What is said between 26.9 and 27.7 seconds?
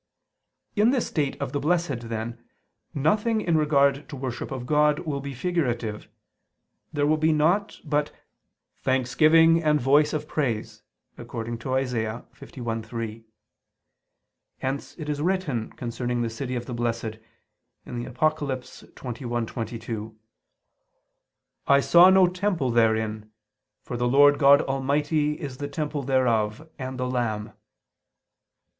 the Lamb."